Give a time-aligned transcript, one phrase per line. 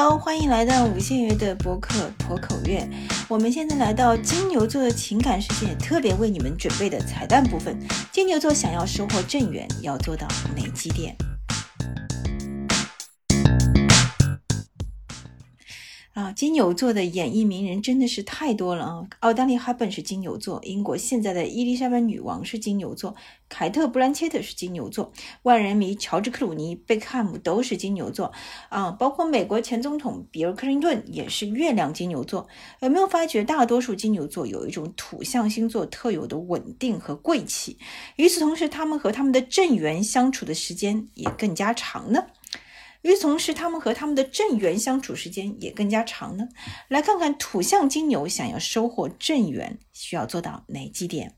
[0.00, 2.88] Hello，欢迎来到无限月的博客脱口月。
[3.26, 7.76] 我们现在来到金牛座的情感世界，特别为你们准备的彩蛋部分。
[8.12, 11.16] 金牛座想要收获正缘，要做到哪几点？
[16.14, 19.06] 啊，金牛座的演艺名人真的是太多了啊！
[19.20, 23.14] 奥黛丽·哈本是金牛座，英国现在的伊丽莎白女王是金牛座，
[23.48, 28.32] 凯特·布兰切特是金牛座，万人迷乔治·克鲁尼、贝克汉姆都是金牛座
[28.68, 32.48] 啊，包括美国前总统比尔·克林顿也是月亮金牛座。
[32.80, 37.78] 有没有发觉，大多数金牛座有一种土象星座特有的稳定和贵气？
[38.16, 42.26] 与此同时，他们和他们的正缘相处的时间也更加长呢？
[43.02, 46.48] 与此同时，他们和他们的正缘相处时间也更加长呢。
[46.88, 51.34] 来看看土象金牛想要收获正缘，需要做到哪几点？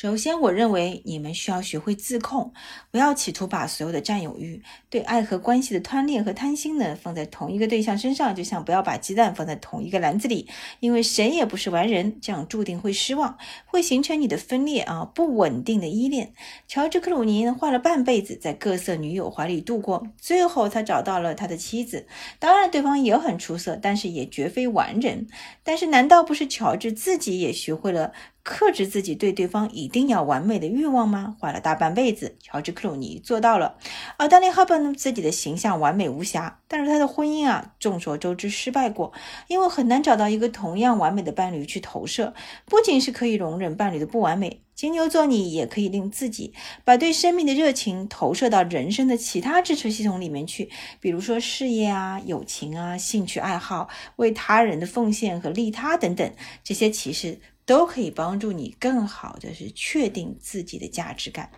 [0.00, 2.52] 首先，我认为你们需要学会自控，
[2.92, 10.46] 不要企图把所有的占有欲、对爱和关系的贪恋和贪心呢放在同一个对象身上，就像不要把鸡蛋放在同一个篮子里，
[10.78, 16.32] 因为谁也不是完人，这样注定会失望，会形成你的分裂啊，不稳定的依恋。
[16.68, 22.06] 乔治·克鲁尼花了半辈子在各色女友怀里度过，最后他找到了他的妻子，
[22.38, 25.26] 当然对方也很出色，但是也绝非完人。
[25.64, 28.12] 但是难道不是乔治自己也学会了？
[28.48, 31.36] 克制自己对对方一定要完美的欲望吗？
[31.38, 33.76] 花了大半辈子，乔治·克鲁尼做到了。
[34.16, 39.12] 而丹尼·哈本，自己的形象完美无瑕，但是他的婚姻啊，众所周知失败过，
[39.48, 42.32] 因为很难找到一个同样完美的伴侣去投射。
[42.64, 46.54] 不仅是可以容忍伴侣的不完美，金牛座你也可以令自己
[46.84, 56.32] 把对生命的热情投射到人生的其他支持系统里面去，比如说事业啊、友情啊、兴趣爱好、为他人的奉献和利他等等，
[56.64, 57.38] 这些其实。
[57.68, 61.50] 都可以帮助你更好的是确定自己的价值感。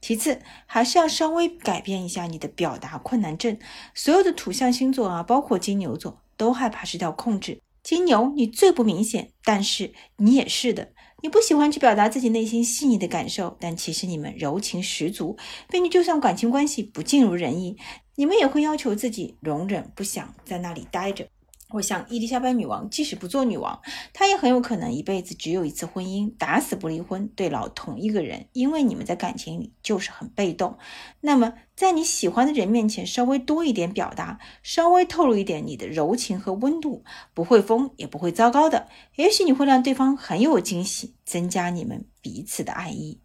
[0.00, 3.58] 其次，还是要稍微改变一下你的表达困难症。
[3.92, 7.60] 所有的土象星座啊，包括金牛座，都害怕失掉控制。
[7.82, 10.92] 金牛，你最不明显，但是你也是的。
[11.22, 15.36] 你不喜欢去表达自己内心细腻的感受，但其实你们柔情十足，
[15.68, 17.76] 并且就算感情关系不尽如人意，
[18.14, 21.26] 你们也会要求自己容忍，不想在那里待着。
[21.72, 23.80] 我想，伊丽莎白女王即使不做女王，
[24.12, 28.46] 她也很有可能一辈子只有一次婚姻，打死不离婚，对老同一个人。
[28.52, 30.76] 因为你们在感情里就是很被动。
[31.20, 38.88] 那么，在你喜欢的人面前，稍微多一点表达，稍微透露一点你的柔情和温度，不会疯也不会糟糕的。
[39.16, 43.20] 也许你会让对方很有惊喜，增加你们彼此的爱意。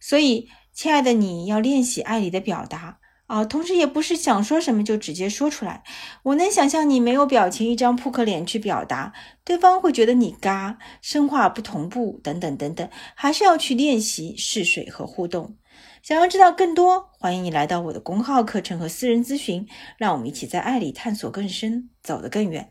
[0.00, 2.98] 所以，亲爱的，你要练习爱里的表达。
[3.26, 5.82] 啊，同时也不是想说什么就直接说出来。
[6.22, 9.12] 我能想象你没有表情，一张扑克脸去表达，
[9.44, 15.56] 对方会觉得你嘎，声话不同步，等等等等，还是要去练习试水和互动。
[16.02, 19.66] 想要知道更多，欢迎你来到我的公号课程和私人咨询，
[19.98, 22.68] 让我们一起在爱里探索更深，走得更远。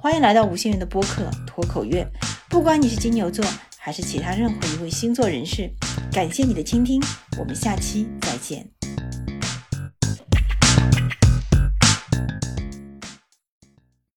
[0.00, 2.08] 欢迎来到无限人的播客脱口乐，
[2.48, 3.44] 不管你是金牛座。
[3.80, 5.70] 还是其他任何一位星座人士，
[6.10, 7.00] 感谢你的倾听，
[7.38, 8.66] 我们下期再见。